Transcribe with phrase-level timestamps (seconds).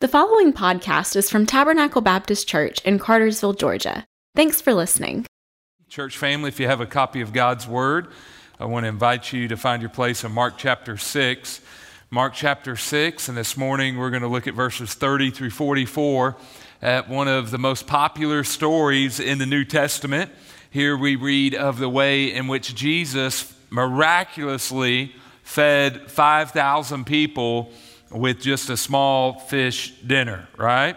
[0.00, 4.06] The following podcast is from Tabernacle Baptist Church in Cartersville, Georgia.
[4.34, 5.26] Thanks for listening.
[5.90, 8.08] Church family, if you have a copy of God's Word,
[8.58, 11.60] I want to invite you to find your place in Mark chapter 6.
[12.08, 16.34] Mark chapter 6, and this morning we're going to look at verses 30 through 44
[16.80, 20.30] at one of the most popular stories in the New Testament.
[20.70, 27.70] Here we read of the way in which Jesus miraculously fed 5,000 people
[28.10, 30.96] with just a small fish dinner, right?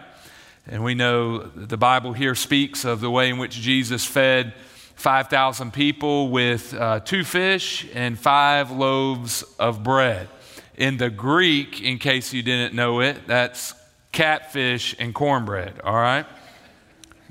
[0.66, 4.54] And we know the Bible here speaks of the way in which Jesus fed
[4.96, 10.28] 5,000 people with uh, two fish and five loaves of bread.
[10.76, 13.74] In the Greek, in case you didn't know it, that's
[14.12, 16.26] catfish and cornbread, all right?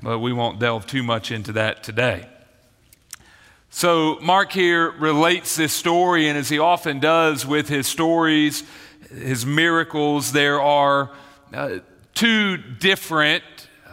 [0.02, 2.28] But we won't delve too much into that today.
[3.70, 8.62] So, Mark here relates this story, and as he often does with his stories,
[9.14, 11.10] his miracles, there are
[11.52, 11.78] uh,
[12.14, 13.44] two different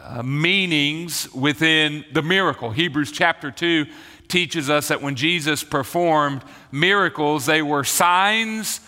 [0.02, 2.70] uh, meanings within the miracle.
[2.70, 3.86] Hebrews chapter 2
[4.28, 8.80] teaches us that when Jesus performed miracles, they were signs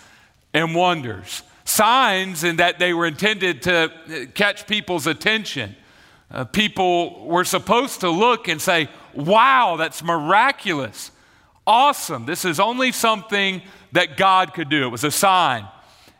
[0.53, 1.43] and wonders.
[1.63, 5.75] Signs in that they were intended to uh, catch people's attention.
[6.29, 11.11] Uh, people were supposed to look and say, Wow, that's miraculous.
[11.65, 12.25] Awesome.
[12.25, 13.61] This is only something
[13.93, 14.85] that God could do.
[14.85, 15.65] It was a sign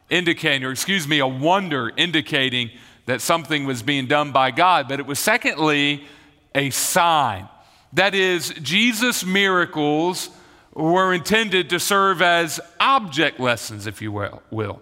[0.09, 2.71] indicating, or excuse me, a wonder indicating
[3.05, 4.87] that something was being done by God.
[4.87, 6.05] But it was secondly
[6.53, 7.47] a sign.
[7.93, 10.29] That is, Jesus' miracles
[10.73, 14.81] were intended to serve as object lessons, if you will.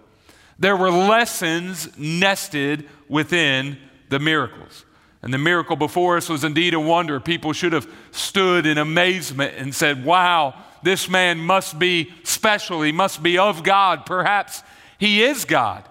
[0.57, 3.77] There were lessons nested within
[4.09, 4.85] the miracles.
[5.21, 7.19] And the miracle before us was indeed a wonder.
[7.19, 12.81] People should have stood in amazement and said, Wow, this man must be special.
[12.81, 14.05] He must be of God.
[14.05, 14.63] Perhaps
[15.03, 15.83] he is God.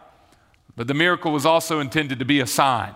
[0.74, 2.94] But the miracle was also intended to be a sign.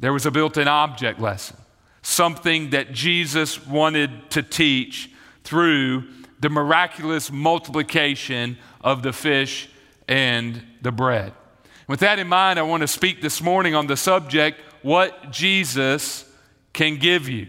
[0.00, 1.58] There was a built in object lesson,
[2.00, 5.10] something that Jesus wanted to teach
[5.44, 6.08] through
[6.40, 9.68] the miraculous multiplication of the fish
[10.08, 11.34] and the bread.
[11.86, 16.24] With that in mind, I want to speak this morning on the subject what Jesus
[16.72, 17.48] can give you.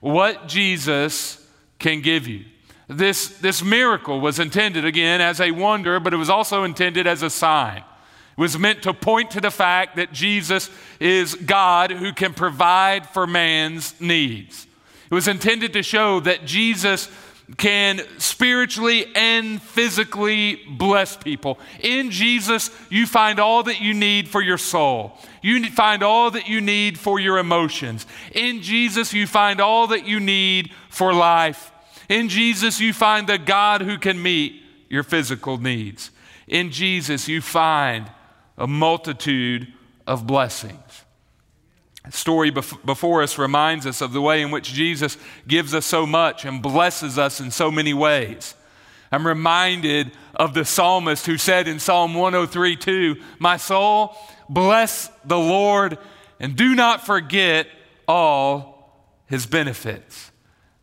[0.00, 1.42] What Jesus
[1.78, 2.44] can give you.
[2.88, 7.22] This, this miracle was intended again as a wonder, but it was also intended as
[7.22, 7.78] a sign.
[7.78, 13.06] It was meant to point to the fact that Jesus is God who can provide
[13.06, 14.66] for man's needs.
[15.10, 17.10] It was intended to show that Jesus
[17.56, 21.58] can spiritually and physically bless people.
[21.80, 25.18] In Jesus, you find all that you need for your soul.
[25.42, 28.06] You find all that you need for your emotions.
[28.32, 31.72] In Jesus, you find all that you need for life.
[32.08, 36.10] In Jesus, you find the God who can meet your physical needs.
[36.46, 38.10] In Jesus, you find
[38.56, 39.68] a multitude
[40.06, 41.04] of blessings.
[42.04, 46.06] The story before us reminds us of the way in which Jesus gives us so
[46.06, 48.54] much and blesses us in so many ways.
[49.12, 54.16] I'm reminded of the psalmist who said in Psalm 103 2, My soul,
[54.48, 55.98] bless the Lord
[56.40, 57.66] and do not forget
[58.06, 60.27] all his benefits.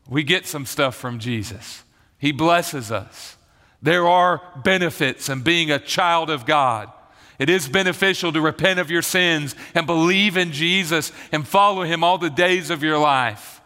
[0.08, 1.84] We get some stuff from Jesus.
[2.18, 3.38] He blesses us.
[3.82, 6.92] There are benefits in being a child of God.
[7.38, 12.04] It is beneficial to repent of your sins and believe in Jesus and follow him
[12.04, 13.62] all the days of your life.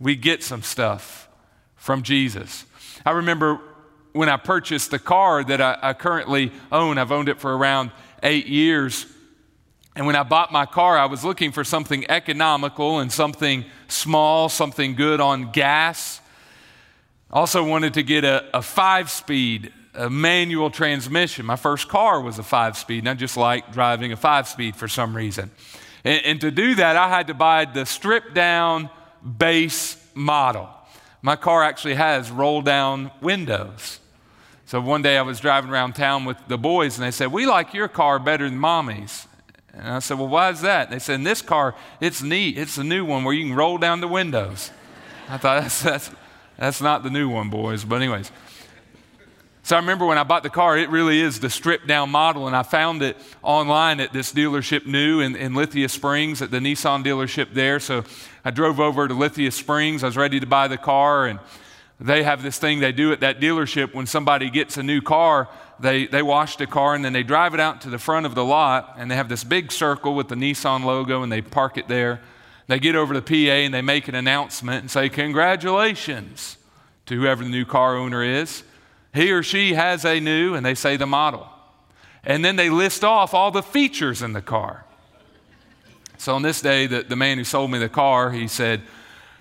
[0.00, 1.28] We get some stuff
[1.76, 2.64] from Jesus.
[3.04, 3.60] I remember
[4.12, 7.90] when I purchased the car that I, I currently own, I've owned it for around
[8.22, 9.06] eight years.
[9.94, 14.48] And when I bought my car, I was looking for something economical and something small,
[14.48, 16.20] something good on gas.
[17.30, 21.44] Also wanted to get a, a five speed a manual transmission.
[21.44, 24.76] My first car was a five speed, and I just like driving a five speed
[24.76, 25.50] for some reason.
[26.04, 28.90] And, and to do that, I had to buy the stripped down
[29.38, 30.68] base model.
[31.20, 34.00] My car actually has roll down windows.
[34.66, 37.46] So one day I was driving around town with the boys, and they said, We
[37.46, 39.26] like your car better than mommy's.
[39.74, 40.90] And I said, Well, why is that?
[40.90, 42.58] They said, In this car, it's neat.
[42.58, 44.70] It's a new one where you can roll down the windows.
[45.28, 46.10] I thought, That's, that's,
[46.58, 47.84] that's not the new one, boys.
[47.84, 48.30] But, anyways.
[49.64, 52.48] So I remember when I bought the car, it really is the stripped down model,
[52.48, 56.58] and I found it online at this dealership new in, in Lithia Springs at the
[56.58, 57.78] Nissan dealership there.
[57.78, 58.02] So
[58.44, 60.02] I drove over to Lithia Springs.
[60.02, 61.38] I was ready to buy the car, and
[62.06, 65.48] they have this thing they do at that dealership when somebody gets a new car
[65.82, 68.36] they, they wash the car and then they drive it out to the front of
[68.36, 71.76] the lot and they have this big circle with the Nissan logo and they park
[71.76, 72.20] it there.
[72.68, 76.56] They get over to the PA and they make an announcement and say, Congratulations
[77.06, 78.62] to whoever the new car owner is.
[79.12, 81.48] He or she has a new, and they say the model.
[82.24, 84.86] And then they list off all the features in the car.
[86.16, 88.82] So on this day, the, the man who sold me the car, he said,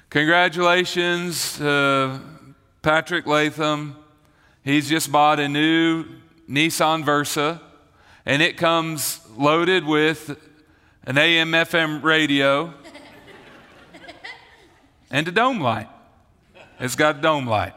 [0.09, 2.19] Congratulations, uh,
[2.81, 3.95] Patrick Latham.
[4.63, 6.05] He's just bought a new
[6.49, 7.61] Nissan Versa,
[8.25, 10.35] and it comes loaded with
[11.03, 12.73] an AM FM radio
[15.11, 15.89] and a dome light.
[16.79, 17.73] It's got a dome light.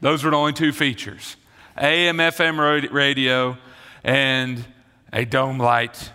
[0.00, 1.36] Those are the only two features
[1.76, 3.58] AM FM radio
[4.02, 4.64] and
[5.12, 6.12] a dome light.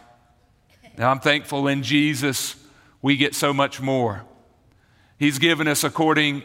[0.97, 2.55] Now, I'm thankful in Jesus
[3.03, 4.23] we get so much more.
[5.19, 6.43] He's given us, according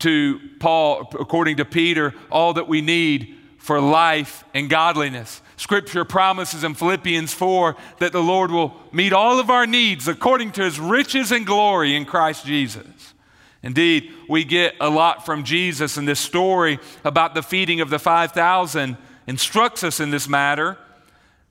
[0.00, 5.42] to Paul, according to Peter, all that we need for life and godliness.
[5.56, 10.52] Scripture promises in Philippians 4 that the Lord will meet all of our needs according
[10.52, 13.14] to his riches and glory in Christ Jesus.
[13.62, 17.98] Indeed, we get a lot from Jesus, and this story about the feeding of the
[17.98, 18.96] 5,000
[19.26, 20.78] instructs us in this matter.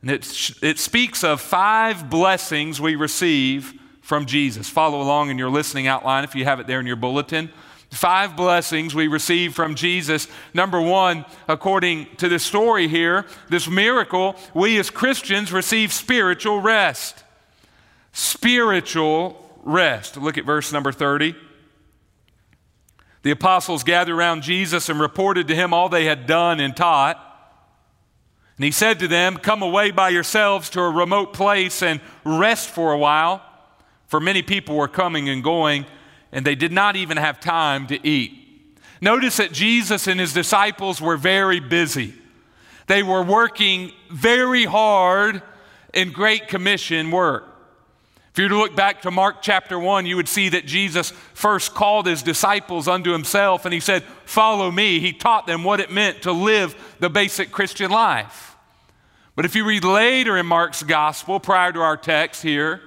[0.01, 4.67] And it, it speaks of five blessings we receive from Jesus.
[4.67, 7.51] Follow along in your listening outline if you have it there in your bulletin.
[7.91, 10.27] Five blessings we receive from Jesus.
[10.53, 17.23] Number one, according to the story here, this miracle, we as Christians receive spiritual rest.
[18.11, 20.17] Spiritual rest.
[20.17, 21.35] Look at verse number 30.
[23.23, 27.25] The apostles gathered around Jesus and reported to him all they had done and taught.
[28.57, 32.69] And he said to them, Come away by yourselves to a remote place and rest
[32.69, 33.41] for a while.
[34.07, 35.85] For many people were coming and going,
[36.31, 38.33] and they did not even have time to eat.
[39.01, 42.13] Notice that Jesus and his disciples were very busy.
[42.87, 45.41] They were working very hard
[45.93, 47.45] in Great Commission work.
[48.31, 51.11] If you were to look back to Mark chapter 1, you would see that Jesus
[51.33, 54.99] first called his disciples unto himself and he said, Follow me.
[54.99, 58.55] He taught them what it meant to live the basic Christian life.
[59.35, 62.81] But if you read later in Mark's gospel, prior to our text here,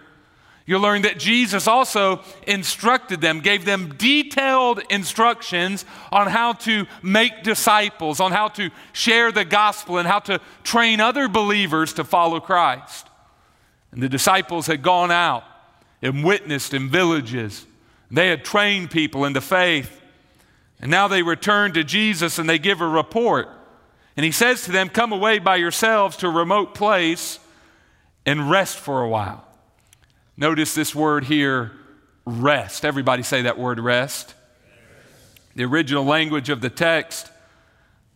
[0.66, 7.42] you'll learn that Jesus also instructed them, gave them detailed instructions on how to make
[7.42, 12.40] disciples, on how to share the gospel, and how to train other believers to follow
[12.40, 13.08] Christ.
[13.90, 15.44] And the disciples had gone out
[16.00, 17.66] and witnessed in villages.
[18.10, 20.00] They had trained people into faith.
[20.80, 23.48] And now they return to Jesus and they give a report.
[24.16, 27.38] And he says to them, Come away by yourselves to a remote place
[28.26, 29.46] and rest for a while.
[30.36, 31.72] Notice this word here,
[32.24, 32.84] rest.
[32.84, 34.34] Everybody say that word, rest.
[35.54, 37.30] The original language of the text,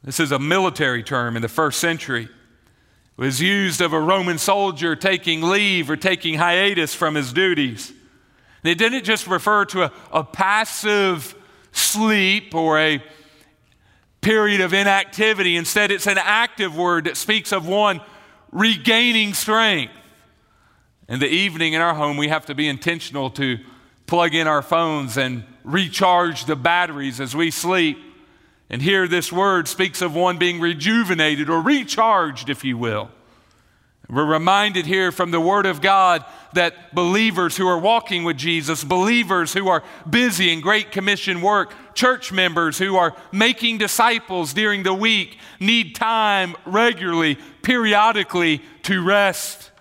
[0.02, 2.24] this is a military term in the first century.
[2.24, 7.90] It was used of a Roman soldier taking leave or taking hiatus from his duties.
[8.62, 11.34] And it didn't just refer to a, a passive
[11.72, 13.02] sleep or a
[14.22, 15.56] period of inactivity.
[15.56, 18.00] Instead, it's an active word that speaks of one
[18.52, 19.92] regaining strength.
[21.08, 23.58] In the evening in our home, we have to be intentional to
[24.06, 27.98] plug in our phones and recharge the batteries as we sleep.
[28.68, 33.10] And here, this word speaks of one being rejuvenated or recharged, if you will.
[34.08, 38.84] We're reminded here from the Word of God that believers who are walking with Jesus,
[38.84, 44.84] believers who are busy in Great Commission work, church members who are making disciples during
[44.84, 49.72] the week need time regularly, periodically to rest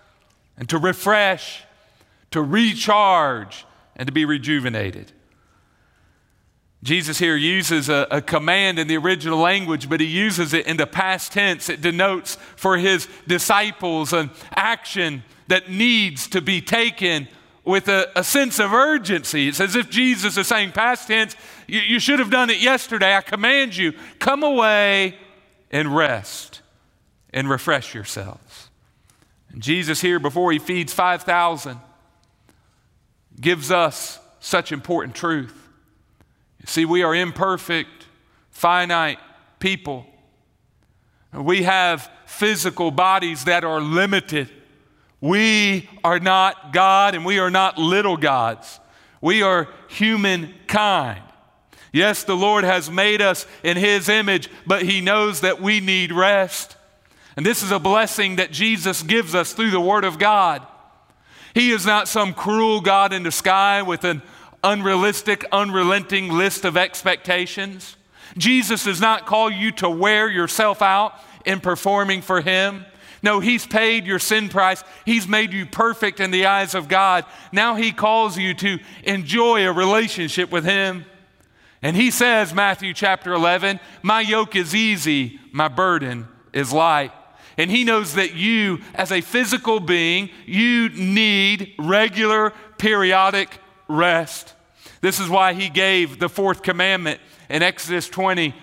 [0.57, 1.63] and to refresh,
[2.31, 5.11] to recharge, and to be rejuvenated.
[6.83, 10.77] Jesus here uses a, a, command in the original language, but he uses it in
[10.77, 11.67] the past tense.
[11.67, 17.27] It denotes for his disciples an action that needs to be taken
[17.63, 19.47] with a, a sense of urgency.
[19.47, 21.35] It's as if Jesus is saying, past tense,
[21.67, 23.15] you, you should have done it yesterday.
[23.15, 25.15] I command you, come away
[25.71, 26.61] and rest
[27.33, 28.44] and refresh yourselves.
[29.57, 31.79] Jesus here, before he feeds 5,000,
[33.39, 35.69] gives us such important truth.
[36.65, 38.07] See, we are imperfect,
[38.49, 39.19] finite
[39.59, 40.05] people.
[41.31, 44.49] We have physical bodies that are limited.
[45.21, 48.79] We are not God and we are not little gods.
[49.21, 51.21] We are humankind.
[51.91, 56.11] Yes, the Lord has made us in His image, but He knows that we need
[56.11, 56.75] rest.
[57.35, 60.65] And this is a blessing that Jesus gives us through the Word of God.
[61.53, 64.21] He is not some cruel God in the sky with an
[64.63, 67.95] unrealistic, unrelenting list of expectations.
[68.37, 71.13] Jesus does not call you to wear yourself out
[71.45, 72.85] in performing for Him.
[73.21, 74.83] No, He's paid your sin price.
[75.05, 77.25] He's made you perfect in the eyes of God.
[77.51, 81.05] Now He calls you to enjoy a relationship with Him.
[81.81, 87.11] And He says, Matthew chapter 11, My yoke is easy, my burden is light.
[87.57, 94.53] And He knows that you, as a physical being, you need regular, periodic rest.
[95.01, 97.19] This is why He gave the fourth commandment
[97.49, 98.53] in Exodus 20,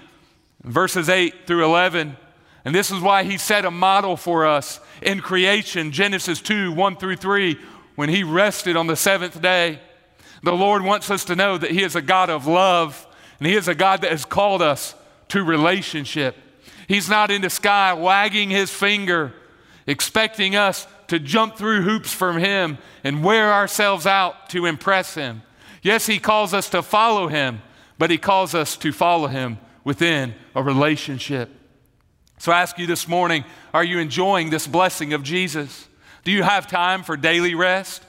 [0.65, 2.17] verses 8 through 11.
[2.65, 6.97] And this is why He set a model for us in creation, Genesis 2 1
[6.97, 7.59] through 3,
[7.97, 9.81] when He rested on the seventh day.
[10.43, 13.07] The Lord wants us to know that He is a God of love,
[13.39, 14.95] and He is a God that has called us
[15.29, 16.37] to relationship.
[16.93, 19.33] He's not in the sky wagging his finger,
[19.87, 25.41] expecting us to jump through hoops from him and wear ourselves out to impress him.
[25.81, 27.63] Yes, he calls us to follow him,
[27.97, 31.49] but he calls us to follow him within a relationship.
[32.37, 35.89] So I ask you this morning are you enjoying this blessing of Jesus?
[36.25, 38.05] Do you have time for daily rest?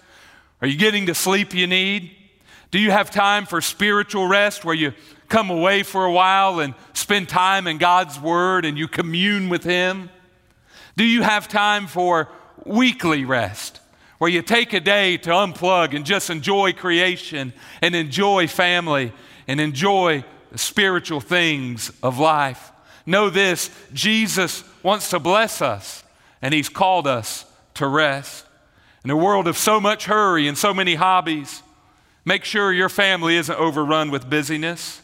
[0.61, 2.11] Are you getting the sleep you need?
[2.69, 4.91] Do you have time for spiritual rest where you
[5.33, 9.63] come away for a while and spend time in God's Word and you commune with
[9.63, 10.11] Him?
[10.95, 12.29] Do you have time for
[12.65, 13.79] weekly rest
[14.19, 19.11] where you take a day to unplug and just enjoy creation and enjoy family
[19.47, 22.71] and enjoy the spiritual things of life?
[23.07, 26.03] Know this Jesus wants to bless us
[26.43, 28.45] and He's called us to rest.
[29.03, 31.63] In a world of so much hurry and so many hobbies,
[32.23, 34.99] make sure your family isn't overrun with busyness.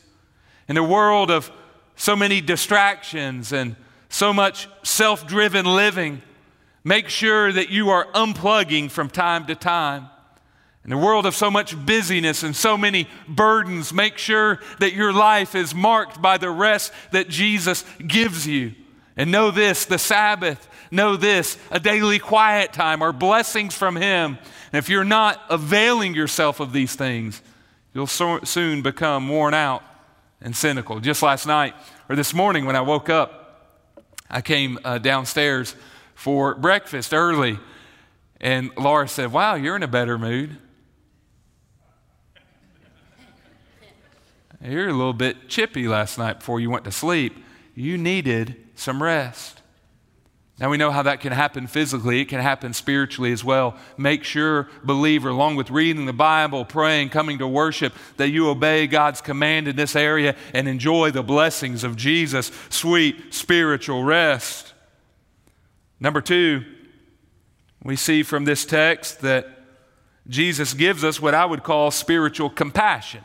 [0.70, 1.52] In a world of
[1.96, 3.76] so many distractions and
[4.08, 6.22] so much self driven living,
[6.84, 10.10] make sure that you are unplugging from time to time.
[10.86, 15.12] In a world of so much busyness and so many burdens, make sure that your
[15.12, 18.74] life is marked by the rest that Jesus gives you.
[19.18, 24.38] And know this the Sabbath, know this a daily quiet time are blessings from Him.
[24.72, 27.42] And if you're not availing yourself of these things,
[27.92, 29.82] you'll so soon become worn out
[30.42, 31.00] and cynical.
[31.00, 31.74] Just last night,
[32.08, 33.86] or this morning when I woke up,
[34.30, 35.76] I came uh, downstairs
[36.16, 37.60] for breakfast early,
[38.40, 40.58] and Laura said, Wow, you're in a better mood.
[44.62, 47.34] You're a little bit chippy last night before you went to sleep.
[47.76, 49.59] You needed some rest.
[50.60, 53.78] Now we know how that can happen physically, it can happen spiritually as well.
[53.98, 58.86] Make sure, believer, along with reading the Bible, praying, coming to worship, that you obey
[58.86, 64.74] God's command in this area and enjoy the blessings of Jesus' sweet spiritual rest.
[65.98, 66.66] Number two,
[67.82, 69.48] we see from this text that
[70.28, 73.24] Jesus gives us what I would call spiritual compassion.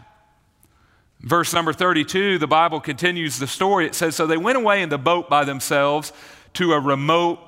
[1.20, 3.86] Verse number 32, the Bible continues the story.
[3.86, 6.12] It says, So they went away in the boat by themselves
[6.54, 7.38] to a remote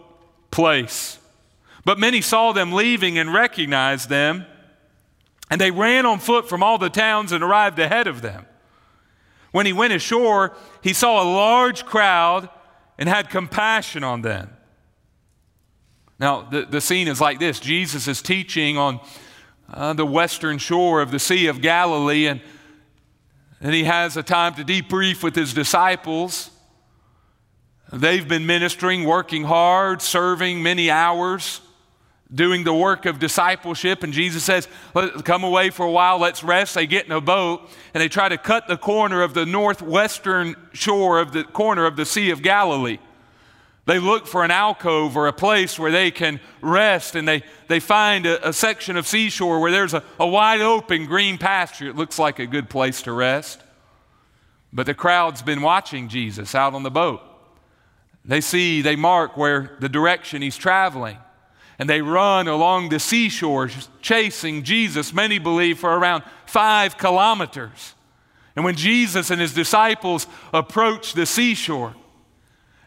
[0.51, 1.19] place.
[1.85, 4.47] But many saw them leaving and recognized them,
[5.51, 8.47] and they ran on foot from all the towns and arrived ahead of them.
[9.53, 12.49] When he went ashore, he saw a large crowd
[12.99, 14.51] and had compassion on them.
[16.19, 19.01] Now, the, the scene is like this Jesus is teaching on
[19.73, 22.41] uh, the western shore of the Sea of Galilee, and,
[23.61, 26.51] and he has a time to debrief with his disciples.
[27.93, 31.61] They've been ministering, working hard, serving many hours,
[32.35, 34.03] doing the work of discipleship.
[34.03, 34.67] And Jesus says,
[35.25, 36.75] Come away for a while, let's rest.
[36.75, 40.57] They get in a boat and they try to cut the corner of the northwestern
[40.73, 42.99] shore of the corner of the Sea of Galilee.
[43.85, 47.79] They look for an alcove or a place where they can rest, and they, they
[47.79, 51.87] find a, a section of seashore where there's a, a wide open green pasture.
[51.89, 53.61] It looks like a good place to rest.
[54.73, 57.23] But the crowd's been watching Jesus out on the boat.
[58.27, 61.19] They see, they mark where the direction he's traveling.
[61.79, 67.95] And they run along the seashore chasing Jesus, many believe, for around five kilometers.
[68.57, 71.95] And when Jesus and his disciples approach the seashore,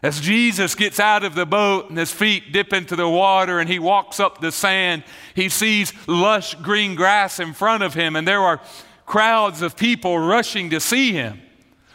[0.02, 3.68] as Jesus gets out of the boat and his feet dip into the water and
[3.68, 5.04] he walks up the sand,
[5.34, 8.60] he sees lush green grass in front of him, and there are
[9.06, 11.40] crowds of people rushing to see him.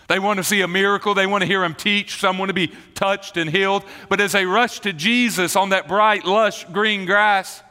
[0.08, 1.14] They want to see a miracle.
[1.14, 2.20] They want to hear him teach.
[2.20, 3.84] Some want to be touched and healed.
[4.08, 7.64] But as they rush to Jesus on that bright, lush green grass,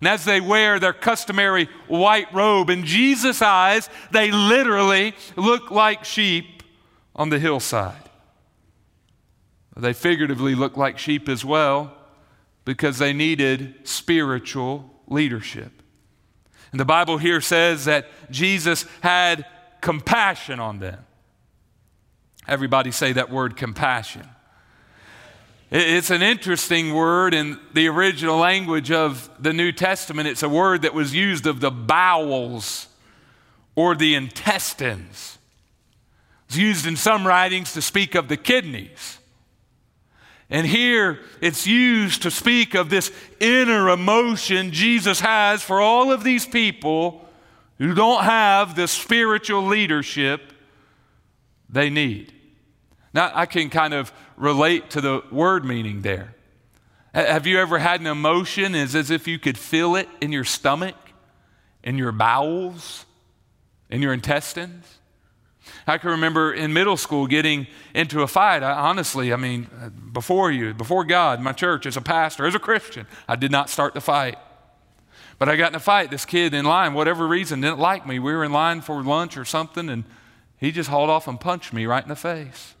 [0.00, 6.04] and as they wear their customary white robe, in Jesus' eyes, they literally look like
[6.04, 6.64] sheep
[7.14, 8.10] on the hillside.
[9.76, 11.96] They figuratively look like sheep as well
[12.64, 15.70] because they needed spiritual leadership.
[16.72, 19.46] And the Bible here says that Jesus had
[19.80, 21.04] compassion on them.
[22.46, 24.28] Everybody say that word compassion.
[25.70, 30.28] It's an interesting word in the original language of the New Testament.
[30.28, 32.88] It's a word that was used of the bowels
[33.74, 35.38] or the intestines.
[36.46, 39.18] It's used in some writings to speak of the kidneys.
[40.50, 46.22] And here it's used to speak of this inner emotion Jesus has for all of
[46.22, 47.26] these people
[47.78, 50.51] who don't have the spiritual leadership
[51.72, 52.32] they need.
[53.14, 56.34] Now, I can kind of relate to the word meaning there.
[57.14, 60.44] Have you ever had an emotion as, as if you could feel it in your
[60.44, 60.94] stomach,
[61.82, 63.04] in your bowels,
[63.90, 64.98] in your intestines?
[65.86, 68.62] I can remember in middle school getting into a fight.
[68.62, 72.54] I, honestly, I mean, uh, before you, before God, my church, as a pastor, as
[72.54, 74.38] a Christian, I did not start the fight.
[75.38, 76.10] But I got in a fight.
[76.10, 78.18] This kid in line, whatever reason, didn't like me.
[78.18, 80.04] We were in line for lunch or something, and
[80.62, 82.76] he just hauled off and punched me right in the face.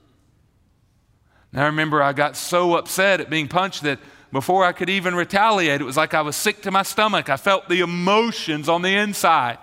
[1.50, 3.98] And I remember I got so upset at being punched that
[4.30, 7.28] before I could even retaliate, it was like I was sick to my stomach.
[7.28, 9.58] I felt the emotions on the inside.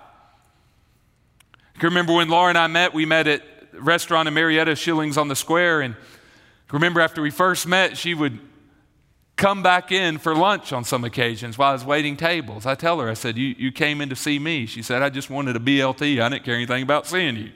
[1.75, 3.41] I can remember when Laura and I met, we met at
[3.73, 5.79] a restaurant in Marietta, Shillings on the Square.
[5.81, 8.37] And I remember after we first met, she would
[9.37, 12.65] come back in for lunch on some occasions while I was waiting tables.
[12.65, 14.65] I tell her, I said, you, you came in to see me.
[14.65, 16.21] She said, I just wanted a BLT.
[16.21, 17.51] I didn't care anything about seeing you.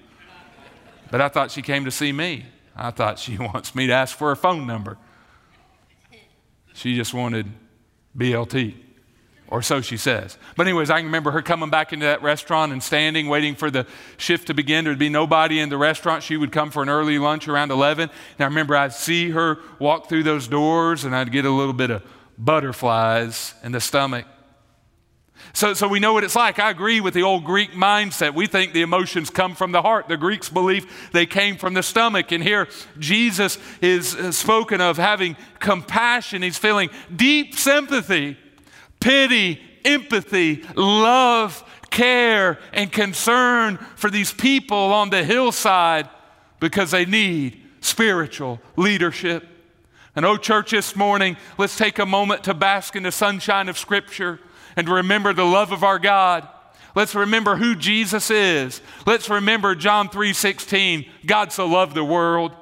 [1.13, 2.43] But I thought she came to see me.
[2.75, 4.97] I thought she wants me to ask for her phone number.
[6.73, 7.45] She just wanted
[8.17, 8.73] BLT
[9.47, 10.39] or so she says.
[10.55, 13.85] But, anyways, I remember her coming back into that restaurant and standing, waiting for the
[14.17, 14.85] shift to begin.
[14.85, 16.23] There'd be nobody in the restaurant.
[16.23, 18.09] She would come for an early lunch around 11.
[18.09, 21.73] And I remember I'd see her walk through those doors and I'd get a little
[21.73, 22.01] bit of
[22.39, 24.25] butterflies in the stomach.
[25.55, 26.57] So, so we know what it's like.
[26.57, 28.33] I agree with the old Greek mindset.
[28.33, 30.07] We think the emotions come from the heart.
[30.07, 32.31] The Greeks believe they came from the stomach.
[32.31, 32.67] And here,
[32.97, 36.41] Jesus is uh, spoken of having compassion.
[36.41, 38.37] He's feeling deep sympathy
[38.99, 46.07] pity, empathy, love, care, and concern for these people on the hillside
[46.61, 49.45] because they need spiritual leadership.
[50.15, 53.77] And oh, church, this morning, let's take a moment to bask in the sunshine of
[53.77, 54.39] Scripture
[54.75, 56.47] and remember the love of our God.
[56.95, 58.81] Let's remember who Jesus is.
[59.05, 62.53] Let's remember John 3:16, God so loved the world.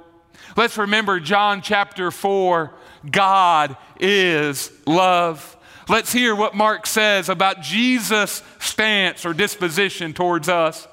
[0.56, 2.74] Let's remember John chapter 4,
[3.10, 5.58] God is love.
[5.90, 10.88] Let's hear what Mark says about Jesus' stance or disposition towards us.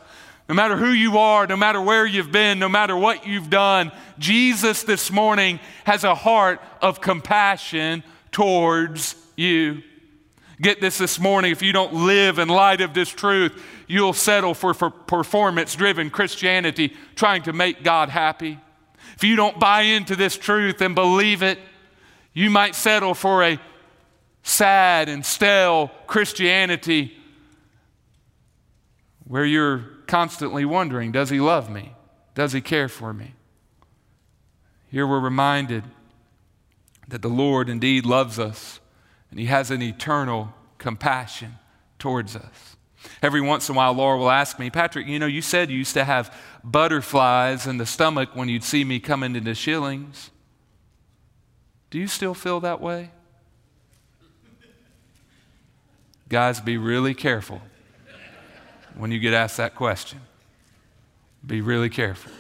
[0.49, 3.93] No matter who you are, no matter where you've been, no matter what you've done,
[4.19, 8.03] Jesus this morning has a heart of compassion
[8.33, 9.83] towards you.
[10.61, 14.55] Get this this morning if you don't live in light of this truth, you'll settle
[14.55, 18.59] for, for performance driven Christianity, trying to make God happy.
[19.15, 21.59] If you don't buy into this truth and believe it,
[22.33, 23.61] you might settle for a
[24.43, 27.13] sad and stale Christianity
[29.25, 31.95] where you're constantly wondering Does he love me?
[32.35, 33.35] Does he care for me?
[34.91, 35.85] Here we're reminded
[37.07, 38.78] that the Lord indeed loves us
[39.31, 41.57] and he has an eternal compassion
[41.99, 42.77] towards us.
[43.23, 45.79] Every once in a while, Laura will ask me, Patrick, you know, you said you
[45.79, 50.31] used to have butterflies in the stomach when you'd see me coming into Shillings.
[51.91, 53.11] Do you still feel that way?
[56.29, 57.63] Guys, be really careful
[58.97, 60.21] when you get asked that question.
[61.47, 62.33] Be really careful.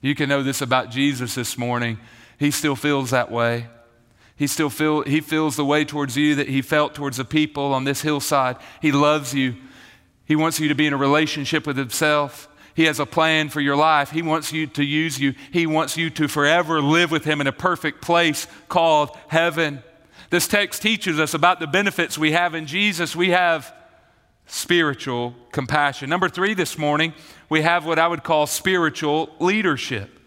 [0.00, 1.98] You can know this about Jesus this morning.
[2.38, 3.66] He still feels that way.
[4.38, 7.74] He still feel, he feels the way towards you that he felt towards the people
[7.74, 8.56] on this hillside.
[8.80, 9.56] He loves you.
[10.26, 12.48] He wants you to be in a relationship with himself.
[12.74, 14.12] He has a plan for your life.
[14.12, 15.34] He wants you to use you.
[15.50, 19.82] He wants you to forever live with him in a perfect place called heaven.
[20.30, 23.16] This text teaches us about the benefits we have in Jesus.
[23.16, 23.74] We have
[24.46, 26.08] spiritual compassion.
[26.08, 27.12] Number three this morning,
[27.48, 30.17] we have what I would call spiritual leadership.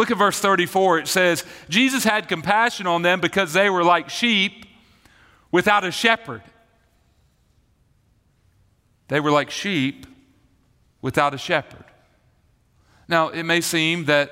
[0.00, 1.00] Look at verse 34.
[1.00, 4.64] It says, Jesus had compassion on them because they were like sheep
[5.52, 6.40] without a shepherd.
[9.08, 10.06] They were like sheep
[11.02, 11.84] without a shepherd.
[13.08, 14.30] Now, it may seem that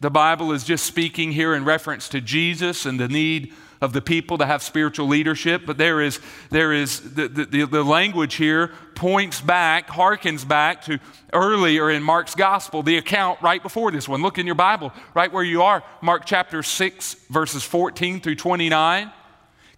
[0.00, 4.02] the Bible is just speaking here in reference to Jesus and the need of the
[4.02, 8.72] people to have spiritual leadership, but there is, there is the, the, the language here
[8.94, 10.98] points back, harkens back to
[11.32, 14.20] earlier in Mark's gospel, the account right before this one.
[14.20, 15.82] Look in your Bible, right where you are.
[16.02, 19.10] Mark chapter 6, verses 14 through 29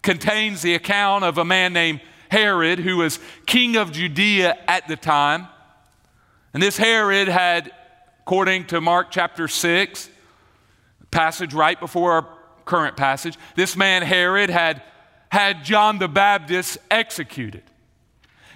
[0.01, 4.97] contains the account of a man named Herod who was king of Judea at the
[4.97, 5.47] time.
[6.53, 7.71] And this Herod had,
[8.21, 10.09] according to Mark chapter 6,
[11.09, 12.27] passage right before our
[12.65, 14.81] current passage, this man Herod had
[15.33, 17.63] had John the Baptist executed.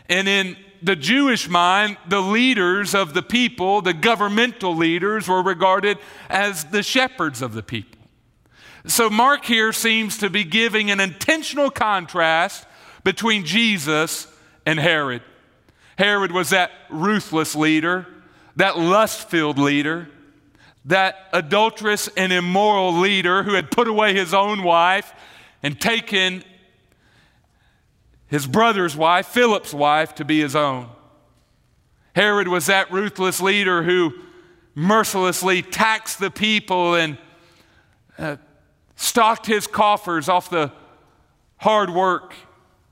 [0.07, 5.97] And in the Jewish mind, the leaders of the people, the governmental leaders, were regarded
[6.29, 7.99] as the shepherds of the people.
[8.85, 12.65] So, Mark here seems to be giving an intentional contrast
[13.03, 14.27] between Jesus
[14.65, 15.23] and Herod.
[15.97, 18.05] Herod was that ruthless leader,
[18.55, 20.09] that lust filled leader,
[20.87, 25.13] that adulterous and immoral leader who had put away his own wife
[25.61, 26.43] and taken
[28.27, 30.89] his brother's wife, Philip's wife, to be his own.
[32.15, 34.13] Herod was that ruthless leader who
[34.75, 37.17] mercilessly taxed the people and
[38.17, 38.37] uh,
[38.95, 40.71] stocked his coffers off the
[41.57, 42.33] hard work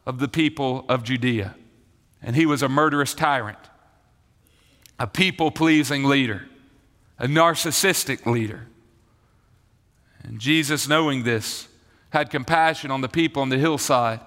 [0.05, 1.55] of the people of Judea.
[2.21, 3.57] And he was a murderous tyrant,
[4.99, 6.47] a people pleasing leader,
[7.19, 8.67] a narcissistic leader.
[10.23, 11.67] And Jesus, knowing this,
[12.09, 14.19] had compassion on the people on the hillside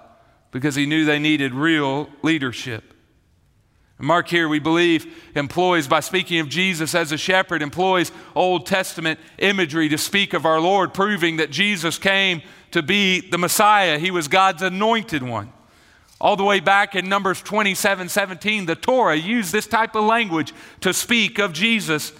[0.51, 2.93] because he knew they needed real leadership.
[4.01, 9.19] Mark here, we believe, employs, by speaking of Jesus as a shepherd, employs Old Testament
[9.39, 13.99] imagery to speak of our Lord, proving that Jesus came to be the Messiah.
[13.99, 15.51] He was God's anointed one.
[16.21, 20.53] All the way back in Numbers 27 17, the Torah used this type of language
[20.79, 22.13] to speak of Jesus.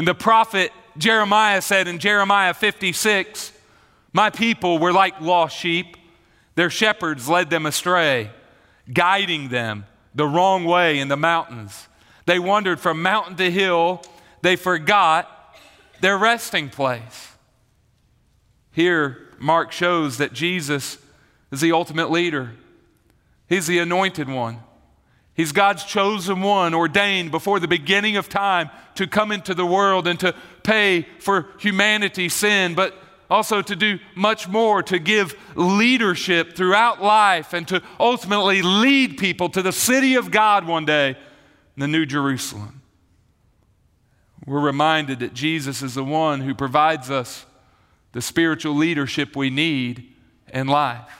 [0.00, 3.52] And the prophet Jeremiah said in Jeremiah 56,
[4.14, 5.94] My people were like lost sheep.
[6.54, 8.30] Their shepherds led them astray,
[8.90, 9.84] guiding them
[10.14, 11.86] the wrong way in the mountains.
[12.24, 14.00] They wandered from mountain to hill.
[14.40, 15.54] They forgot
[16.00, 17.32] their resting place.
[18.72, 20.96] Here, Mark shows that Jesus
[21.52, 22.52] is the ultimate leader,
[23.50, 24.60] He's the anointed one.
[25.34, 30.06] He's God's chosen one, ordained before the beginning of time to come into the world
[30.06, 32.94] and to pay for humanity's sin, but
[33.30, 39.48] also to do much more, to give leadership throughout life and to ultimately lead people
[39.48, 41.16] to the city of God one day,
[41.76, 42.82] the New Jerusalem.
[44.44, 47.46] We're reminded that Jesus is the one who provides us
[48.12, 50.12] the spiritual leadership we need
[50.52, 51.19] in life.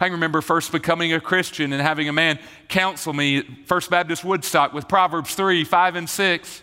[0.00, 4.24] I can remember first becoming a Christian and having a man counsel me First Baptist
[4.24, 6.62] Woodstock with Proverbs 3 5 and 6.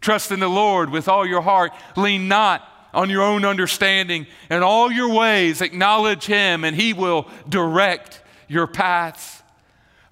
[0.00, 1.72] Trust in the Lord with all your heart.
[1.96, 2.62] Lean not
[2.94, 4.28] on your own understanding.
[4.50, 9.42] In all your ways, acknowledge Him, and He will direct your paths.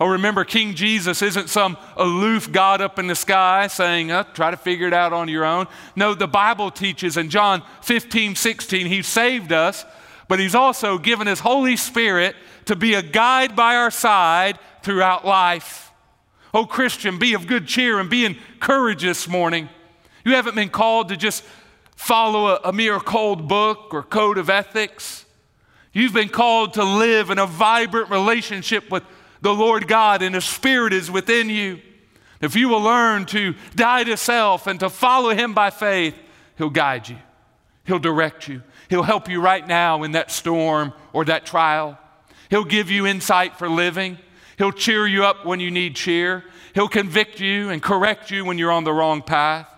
[0.00, 4.50] Oh, remember, King Jesus isn't some aloof God up in the sky saying, oh, try
[4.50, 5.68] to figure it out on your own.
[5.94, 9.84] No, the Bible teaches in John 15, 16, He saved us,
[10.26, 12.34] but He's also given His Holy Spirit
[12.66, 15.92] to be a guide by our side throughout life.
[16.52, 19.68] Oh, Christian, be of good cheer and be encouraged this morning.
[20.24, 21.44] You haven't been called to just
[21.96, 25.24] follow a, a mere cold book or code of ethics.
[25.92, 29.04] You've been called to live in a vibrant relationship with
[29.40, 31.80] the Lord God, and His Spirit is within you.
[32.40, 36.14] If you will learn to die to self and to follow Him by faith,
[36.56, 37.16] He'll guide you,
[37.84, 41.98] He'll direct you, He'll help you right now in that storm or that trial.
[42.54, 44.16] He'll give you insight for living,
[44.58, 48.58] He'll cheer you up when you need cheer, He'll convict you and correct you when
[48.58, 49.68] you're on the wrong path.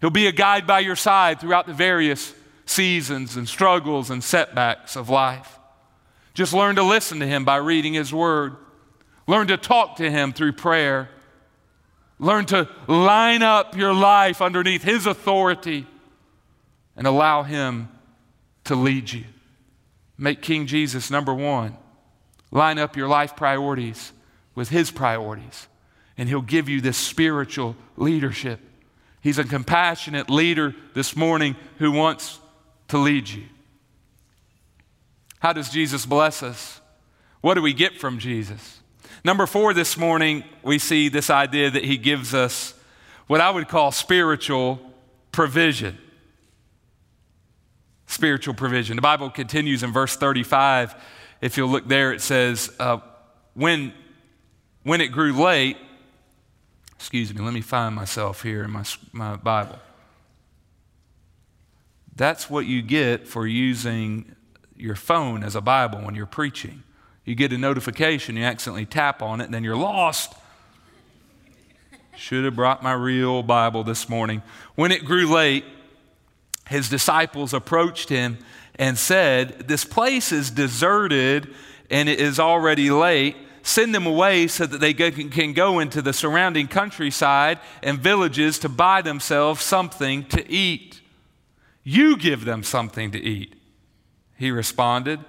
[0.00, 2.34] He'll be a guide by your side throughout the various
[2.66, 5.60] seasons and struggles and setbacks of life.
[6.34, 8.56] Just learn to listen to Him by reading His Word.
[9.28, 11.10] Learn to talk to Him through prayer.
[12.18, 15.86] Learn to line up your life underneath His authority
[16.96, 17.88] and allow Him
[18.64, 19.22] to lead you.
[20.18, 21.76] Make King Jesus number one.
[22.50, 24.12] Line up your life priorities
[24.54, 25.68] with His priorities,
[26.16, 28.60] and He'll give you this spiritual leadership
[29.20, 32.38] He's a compassionate leader this morning who wants
[32.88, 33.44] to lead you.
[35.40, 36.80] How does Jesus bless us?
[37.40, 38.80] What do we get from Jesus?
[39.24, 42.74] Number four, this morning, we see this idea that he gives us
[43.26, 44.80] what I would call spiritual
[45.32, 45.98] provision.
[48.06, 48.96] Spiritual provision.
[48.96, 50.94] The Bible continues in verse 35.
[51.40, 52.98] If you'll look there, it says, uh,
[53.54, 53.92] when,
[54.82, 55.76] when it grew late,
[56.98, 59.78] Excuse me, let me find myself here in my, my Bible.
[62.16, 64.34] That's what you get for using
[64.76, 66.82] your phone as a Bible when you're preaching.
[67.24, 70.34] You get a notification, you accidentally tap on it, and then you're lost.
[72.16, 74.42] Should have brought my real Bible this morning.
[74.74, 75.64] When it grew late,
[76.68, 78.38] his disciples approached him
[78.78, 81.54] and said, This place is deserted
[81.90, 83.36] and it is already late
[83.68, 88.68] send them away so that they can go into the surrounding countryside and villages to
[88.68, 91.00] buy themselves something to eat.
[91.84, 93.54] You give them something to eat.
[94.36, 95.20] He responded.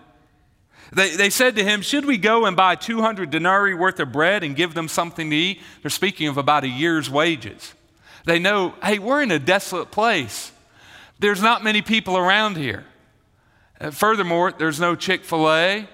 [0.93, 4.43] They, they said to him, Should we go and buy 200 denarii worth of bread
[4.43, 5.62] and give them something to eat?
[5.81, 7.73] They're speaking of about a year's wages.
[8.25, 10.51] They know, hey, we're in a desolate place.
[11.19, 12.85] There's not many people around here.
[13.79, 15.87] Uh, furthermore, there's no Chick fil A,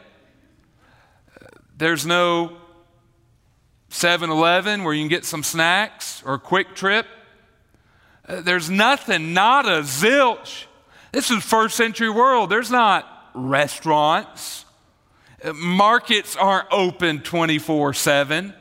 [1.77, 2.57] there's no
[3.89, 7.05] 7 Eleven where you can get some snacks or a quick trip.
[8.27, 10.65] Uh, there's nothing, not a zilch.
[11.11, 12.49] This is first century world.
[12.49, 14.65] There's not restaurants.
[15.43, 18.53] Uh, markets aren't open 24 7.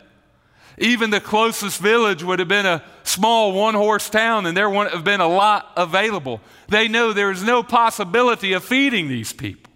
[0.78, 4.94] Even the closest village would have been a small one horse town, and there wouldn't
[4.94, 6.40] have been a lot available.
[6.68, 9.72] They know there is no possibility of feeding these people.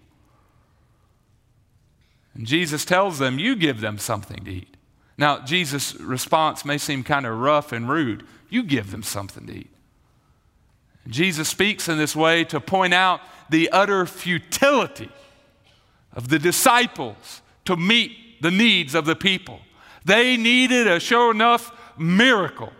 [2.33, 4.75] And Jesus tells them, You give them something to eat.
[5.17, 8.25] Now, Jesus' response may seem kind of rough and rude.
[8.49, 9.69] You give them something to eat.
[11.07, 15.09] Jesus speaks in this way to point out the utter futility
[16.13, 19.59] of the disciples to meet the needs of the people.
[20.05, 22.71] They needed a sure enough miracle.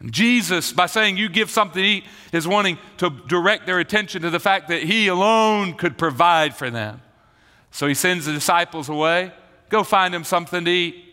[0.00, 4.22] And Jesus, by saying you give something to eat, is wanting to direct their attention
[4.22, 7.02] to the fact that He alone could provide for them.
[7.70, 9.32] So He sends the disciples away.
[9.68, 11.04] Go find them something to eat.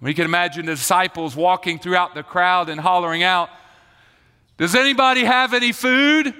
[0.00, 3.50] We can imagine the disciples walking throughout the crowd and hollering out,
[4.56, 6.34] Does anybody have any food?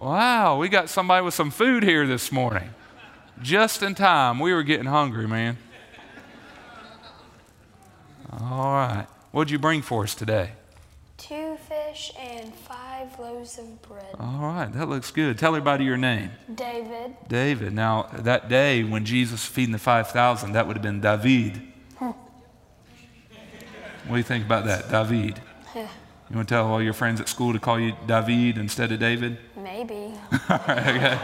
[0.00, 2.68] Wow, we got somebody with some food here this morning.
[3.42, 4.38] Just in time.
[4.38, 5.58] We were getting hungry, man.
[8.40, 9.06] All right.
[9.32, 10.52] What'd you bring for us today?
[11.16, 14.14] Two fish and five loaves of bread.
[14.18, 15.38] All right, that looks good.
[15.38, 16.30] Tell everybody your name.
[16.52, 17.16] David.
[17.28, 17.72] David.
[17.72, 21.62] Now, that day when Jesus was feeding the 5,000, that would have been David.
[21.98, 22.06] Hmm.
[24.06, 25.40] What do you think about that, David?
[25.74, 28.98] You want to tell all your friends at school to call you David instead of
[28.98, 29.38] David?
[29.56, 30.14] Maybe.
[30.48, 31.18] all right, okay.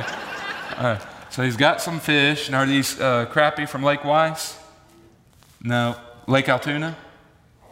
[0.77, 1.03] All right.
[1.31, 2.49] So he's got some fish.
[2.49, 4.59] And are these uh, crappie from Lake Weiss?
[5.63, 5.97] No.
[6.27, 6.95] Lake Allatoona?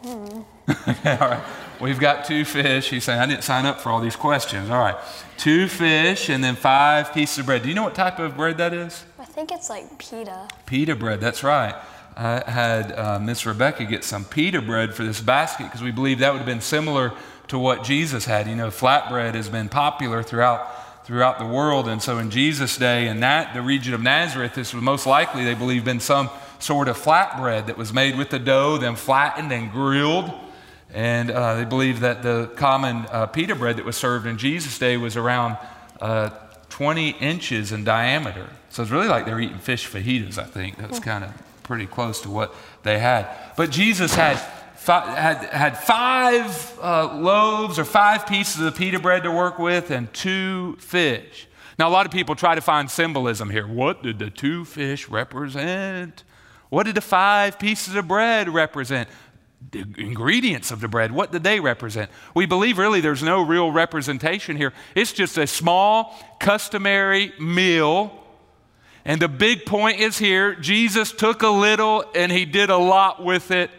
[0.03, 0.41] Hmm.
[0.89, 1.43] okay, all right.
[1.81, 2.89] We've got two fish.
[2.89, 4.69] He's saying, I didn't sign up for all these questions.
[4.69, 4.95] All right.
[5.37, 7.63] Two fish and then five pieces of bread.
[7.63, 9.05] Do you know what type of bread that is?
[9.17, 10.47] I think it's like pita.
[10.65, 11.75] Pita bread, that's right.
[12.17, 16.19] I had uh, Miss Rebecca get some pita bread for this basket because we believe
[16.19, 17.13] that would have been similar
[17.47, 18.47] to what Jesus had.
[18.47, 23.07] You know, flatbread has been popular throughout throughout the world, and so in Jesus' day,
[23.07, 26.87] in that the region of Nazareth, this was most likely they believe been some sort
[26.87, 30.31] of flatbread that was made with the dough, then flattened and grilled.
[30.93, 34.77] And uh, they believe that the common uh, pita bread that was served in Jesus'
[34.77, 35.57] day was around
[36.01, 36.29] uh,
[36.69, 38.49] 20 inches in diameter.
[38.69, 40.77] So it's really like they're eating fish fajitas, I think.
[40.77, 41.33] That's kind of
[41.63, 43.27] pretty close to what they had.
[43.55, 44.41] But Jesus had,
[44.89, 50.11] had, had five uh, loaves or five pieces of pita bread to work with and
[50.13, 51.47] two fish.
[51.77, 53.67] Now, a lot of people try to find symbolism here.
[53.67, 56.23] What did the two fish represent?
[56.69, 59.09] What did the five pieces of bread represent?
[59.71, 62.09] The ingredients of the bread, what did they represent?
[62.33, 64.73] We believe really there's no real representation here.
[64.95, 68.19] It's just a small, customary meal
[69.05, 73.23] and the big point is here Jesus took a little and he did a lot
[73.23, 73.71] with it.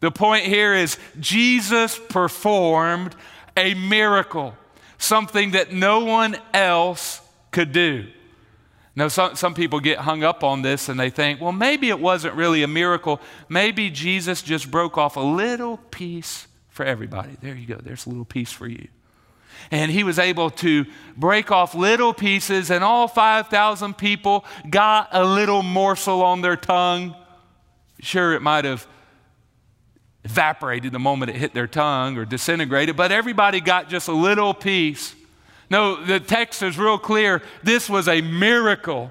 [0.00, 3.16] The point here is Jesus performed
[3.56, 4.54] a miracle,
[4.98, 8.06] something that no one else could do.
[8.94, 12.00] Now, some, some people get hung up on this and they think, well, maybe it
[12.00, 13.20] wasn't really a miracle.
[13.48, 17.36] Maybe Jesus just broke off a little piece for everybody.
[17.40, 18.88] There you go, there's a little piece for you
[19.70, 25.24] and he was able to break off little pieces, and all 5,000 people got a
[25.24, 27.14] little morsel on their tongue.
[28.00, 28.86] Sure, it might have
[30.28, 34.52] evaporated the moment it hit their tongue or disintegrated, but everybody got just a little
[34.52, 35.14] piece.
[35.70, 37.42] No, the text is real clear.
[37.62, 39.10] This was a miracle.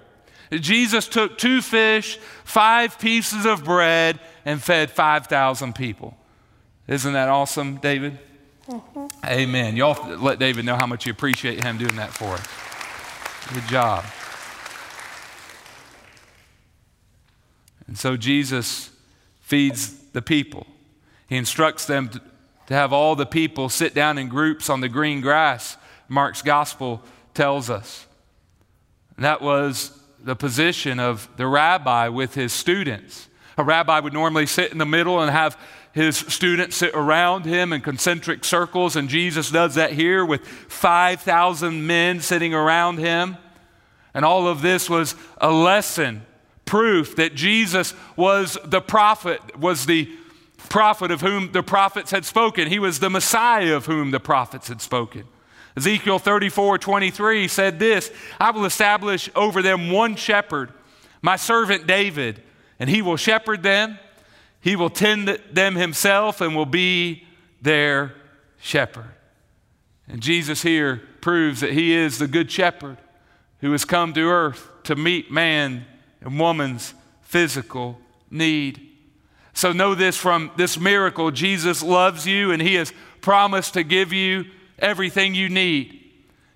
[0.51, 6.15] Jesus took two fish, five pieces of bread, and fed 5,000 people.
[6.88, 8.17] Isn't that awesome, David?
[8.67, 9.08] Mm-hmm.
[9.25, 9.75] Amen.
[9.75, 13.53] Y'all let David know how much you appreciate him doing that for us.
[13.53, 14.06] Good job.
[17.88, 18.89] And so Jesus
[19.41, 20.67] feeds the people.
[21.27, 22.21] He instructs them to,
[22.73, 25.77] have all the people sit down in groups on the green grass,
[26.09, 27.01] Mark's gospel
[27.33, 28.05] tells us.
[29.15, 33.27] And that was the position of the rabbi with his students.
[33.57, 35.57] A rabbi would normally sit in the middle and have
[35.93, 41.87] his students sit around him in concentric circles, and Jesus does that here with 5,000
[41.87, 43.37] men sitting around him.
[44.13, 46.23] And all of this was a lesson,
[46.65, 50.11] proof that Jesus was the prophet, was the
[50.69, 52.67] prophet of whom the prophets had spoken.
[52.67, 55.25] He was the Messiah of whom the prophets had spoken.
[55.75, 60.71] Ezekiel 34 23 said this I will establish over them one shepherd,
[61.21, 62.41] my servant David,
[62.80, 63.97] and he will shepherd them
[64.67, 67.25] he will tend them himself and will be
[67.62, 68.13] their
[68.60, 69.13] shepherd.
[70.08, 72.97] And Jesus here proves that he is the good shepherd
[73.62, 75.86] who has come to earth to meet man
[76.21, 77.99] and woman's physical
[78.30, 78.96] need.
[79.58, 84.13] So know this from this miracle Jesus loves you and he has promised to give
[84.13, 84.46] you
[84.78, 86.00] everything you need.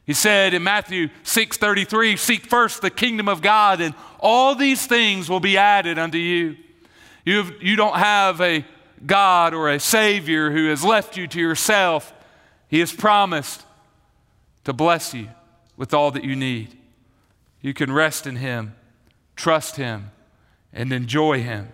[0.06, 5.32] He said in Matthew 6:33, "Seek first the kingdom of God and all these things
[5.32, 6.58] will be added unto you."
[7.26, 8.64] you you do not have a
[9.04, 12.14] God or a Savior who has left you to yourself.
[12.68, 13.66] He has promised
[14.64, 15.30] to bless you
[15.76, 16.78] with all that you need.
[17.62, 18.76] You can rest in Him,
[19.36, 20.12] trust Him,
[20.72, 21.70] and enjoy Him.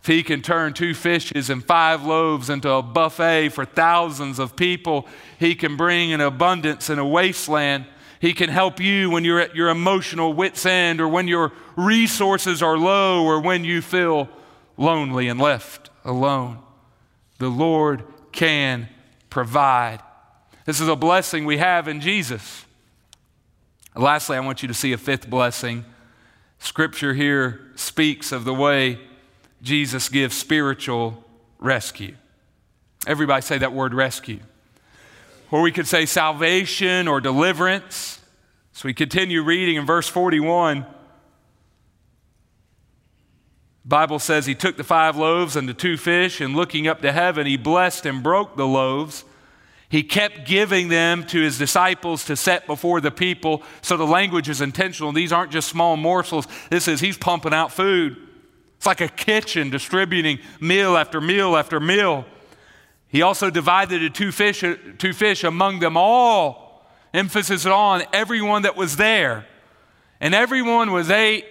[0.00, 4.56] If He can turn two fishes and five loaves into a buffet for thousands of
[4.56, 5.06] people,
[5.38, 7.86] He can bring an abundance in a wasteland.
[8.20, 12.62] He can help you when you're at your emotional wits' end or when your resources
[12.62, 14.28] are low or when you feel
[14.76, 16.58] lonely and left alone.
[17.38, 18.88] The Lord can
[19.30, 20.00] provide.
[20.64, 22.64] This is a blessing we have in Jesus.
[23.94, 25.84] Lastly, I want you to see a fifth blessing.
[26.58, 28.98] Scripture here speaks of the way
[29.62, 31.24] Jesus gives spiritual
[31.58, 32.14] rescue.
[33.06, 34.40] Everybody say that word rescue.
[35.50, 38.20] Or we could say salvation or deliverance.
[38.72, 40.86] So we continue reading in verse 41.
[43.84, 47.10] Bible says he took the five loaves and the two fish, and looking up to
[47.10, 49.24] heaven, he blessed and broke the loaves.
[49.88, 53.62] He kept giving them to his disciples to set before the people.
[53.80, 55.12] So the language is intentional.
[55.12, 56.46] These aren't just small morsels.
[56.68, 58.27] This is he's pumping out food.
[58.78, 62.24] It's like a kitchen distributing meal after meal after meal.
[63.08, 64.62] He also divided the two fish,
[64.98, 66.86] two fish among them all.
[67.12, 69.46] Emphasis on everyone that was there.
[70.20, 71.44] And everyone was ate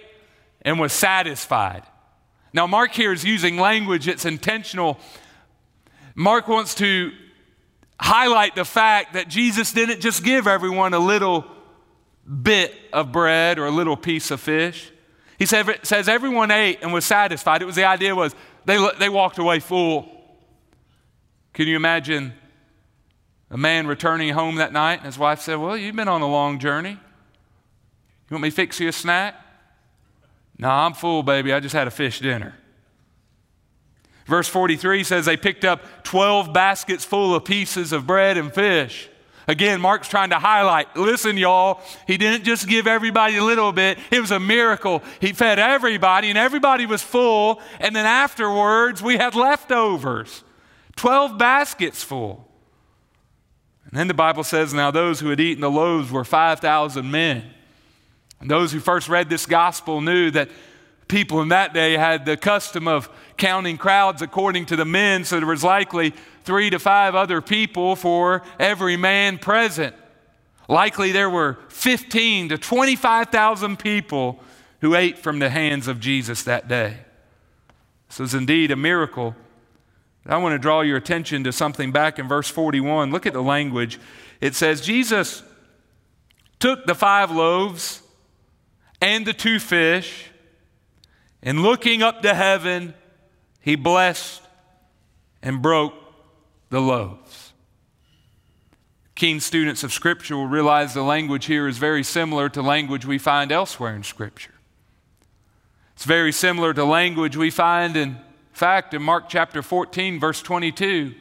[0.62, 1.82] and was satisfied.
[2.54, 4.98] Now, Mark here is using language that's intentional.
[6.14, 7.12] Mark wants to
[8.00, 11.44] highlight the fact that Jesus didn't just give everyone a little
[12.42, 14.92] bit of bread or a little piece of fish.
[15.38, 17.62] He says everyone ate and was satisfied.
[17.62, 20.08] It was the idea was they, they walked away full.
[21.52, 22.34] Can you imagine
[23.50, 26.28] a man returning home that night and his wife said, Well, you've been on a
[26.28, 26.90] long journey.
[26.90, 29.36] You want me to fix you a snack?
[30.58, 31.52] No, I'm full, baby.
[31.52, 32.54] I just had a fish dinner.
[34.26, 39.08] Verse 43 says they picked up 12 baskets full of pieces of bread and fish.
[39.48, 43.98] Again, Mark's trying to highlight listen, y'all, he didn't just give everybody a little bit,
[44.10, 45.02] it was a miracle.
[45.20, 47.60] He fed everybody, and everybody was full.
[47.80, 50.44] And then afterwards, we had leftovers
[50.96, 52.46] 12 baskets full.
[53.86, 57.42] And then the Bible says, now those who had eaten the loaves were 5,000 men.
[58.40, 60.50] And those who first read this gospel knew that
[61.08, 63.08] people in that day had the custom of
[63.38, 66.12] counting crowds according to the men, so there was likely
[66.48, 69.94] three to five other people for every man present.
[70.66, 74.40] Likely there were 15 to 25,000 people
[74.80, 77.00] who ate from the hands of Jesus that day.
[78.08, 79.36] This was indeed a miracle.
[80.24, 83.12] I want to draw your attention to something back in verse 41.
[83.12, 84.00] Look at the language.
[84.40, 85.42] It says, Jesus
[86.58, 88.02] took the five loaves
[89.02, 90.30] and the two fish,
[91.42, 92.94] and looking up to heaven,
[93.60, 94.40] he blessed
[95.42, 96.07] and broke
[96.70, 97.52] the loaves.
[99.14, 103.18] Keen students of Scripture will realize the language here is very similar to language we
[103.18, 104.54] find elsewhere in Scripture.
[105.94, 108.18] It's very similar to language we find, in
[108.52, 111.14] fact, in Mark chapter 14, verse 22.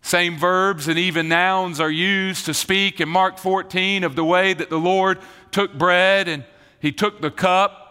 [0.00, 4.54] Same verbs and even nouns are used to speak in Mark 14 of the way
[4.54, 5.18] that the Lord
[5.50, 6.44] took bread and
[6.80, 7.84] he took the cup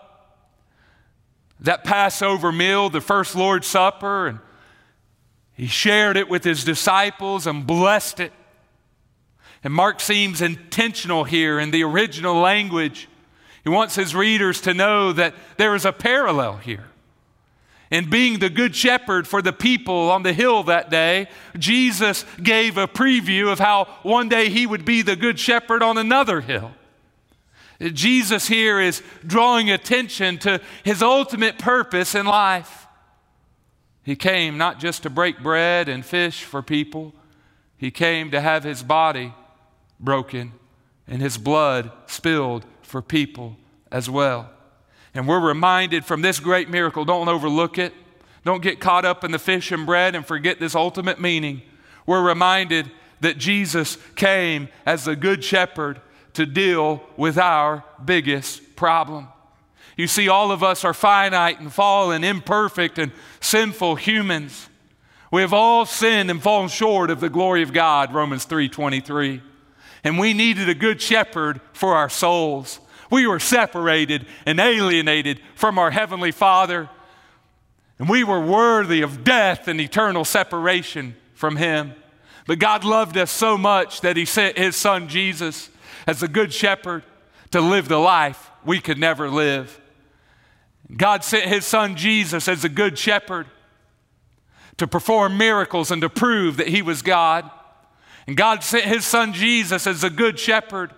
[1.59, 4.39] that Passover meal, the first Lord's Supper, and
[5.55, 8.33] he shared it with his disciples and blessed it.
[9.63, 13.07] And Mark seems intentional here in the original language.
[13.63, 16.85] He wants his readers to know that there is a parallel here.
[17.91, 22.77] In being the good shepherd for the people on the hill that day, Jesus gave
[22.77, 26.71] a preview of how one day he would be the good shepherd on another hill.
[27.79, 32.82] Jesus here is drawing attention to his ultimate purpose in life.
[34.03, 37.13] He came not just to break bread and fish for people,
[37.77, 39.33] he came to have his body
[39.99, 40.53] broken
[41.07, 43.57] and his blood spilled for people
[43.91, 44.49] as well.
[45.13, 47.93] And we're reminded from this great miracle, don't overlook it.
[48.45, 51.61] Don't get caught up in the fish and bread and forget this ultimate meaning.
[52.05, 52.91] We're reminded
[53.21, 56.01] that Jesus came as the good shepherd
[56.33, 59.29] to deal with our biggest problem.
[59.97, 64.69] You see, all of us are finite and fallen, imperfect and sinful humans.
[65.31, 69.41] We have all sinned and fallen short of the glory of God, Romans 3:23.
[70.03, 72.79] and we needed a good shepherd for our souls.
[73.09, 76.89] We were separated and alienated from our Heavenly Father,
[77.99, 81.93] and we were worthy of death and eternal separation from Him.
[82.47, 85.69] But God loved us so much that He sent His Son Jesus
[86.05, 87.03] as a good shepherd
[87.51, 89.79] to live the life we could never live.
[90.95, 93.47] God sent His Son Jesus as a good shepherd
[94.77, 97.49] to perform miracles and to prove that He was God.
[98.27, 100.91] And God sent His Son Jesus as a good shepherd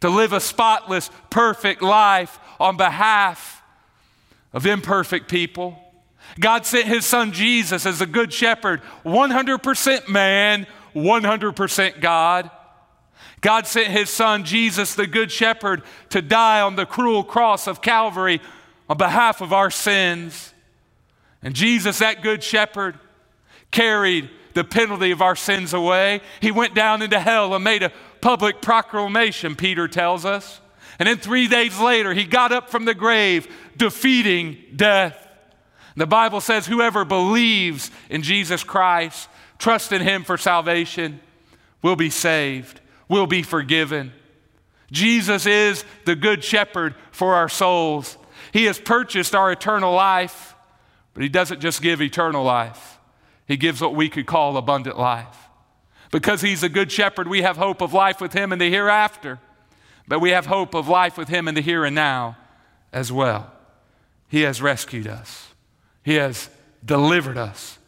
[0.00, 3.62] to live a spotless, perfect life on behalf
[4.52, 5.78] of imperfect people.
[6.38, 12.50] God sent His Son Jesus as a good shepherd, 100% man, 100% God.
[13.40, 17.82] God sent His Son Jesus, the good shepherd, to die on the cruel cross of
[17.82, 18.40] Calvary
[18.90, 20.52] on behalf of our sins.
[21.42, 22.98] And Jesus, that good shepherd,
[23.70, 26.20] carried the penalty of our sins away.
[26.40, 30.60] He went down into hell and made a public proclamation, Peter tells us.
[30.98, 35.28] And then three days later, he got up from the grave, defeating death.
[35.96, 39.28] The Bible says, whoever believes in Jesus Christ,
[39.58, 41.20] trust in him for salvation,
[41.80, 44.12] will be saved, will be forgiven.
[44.90, 48.16] Jesus is the good shepherd for our souls.
[48.52, 50.54] He has purchased our eternal life,
[51.14, 52.98] but he doesn't just give eternal life.
[53.46, 55.48] He gives what we could call abundant life.
[56.10, 59.38] Because He's a good shepherd, we have hope of life with Him in the hereafter,
[60.08, 62.36] but we have hope of life with Him in the here and now
[62.92, 63.52] as well.
[64.28, 65.48] He has rescued us,
[66.02, 66.50] He has
[66.84, 67.78] delivered us.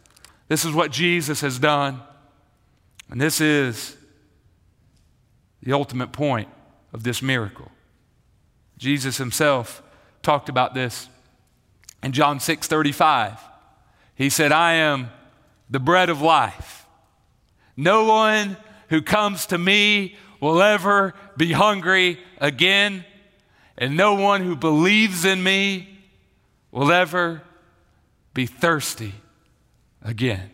[0.47, 2.01] This is what Jesus has done,
[3.09, 3.97] and this is
[5.61, 6.49] the ultimate point
[6.91, 7.71] of this miracle.
[8.77, 9.82] Jesus Himself
[10.23, 11.07] talked about this
[12.01, 13.37] in John 6 35.
[14.15, 15.09] He said, I am
[15.69, 16.85] the bread of life.
[17.75, 18.57] No one
[18.89, 23.05] who comes to me will ever be hungry again,
[23.77, 25.99] and no one who believes in me
[26.71, 27.41] will ever
[28.33, 29.13] be thirsty
[30.01, 30.49] again.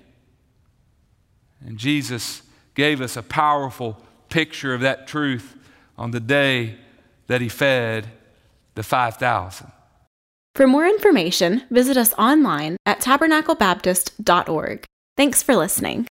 [1.65, 2.41] And Jesus
[2.75, 5.55] gave us a powerful picture of that truth
[5.97, 6.77] on the day
[7.27, 8.09] that he fed
[8.79, 9.71] the 5,000.
[10.55, 14.85] For more information, visit us online at tabernaclebaptist.org.
[15.17, 16.07] Thanks for listening.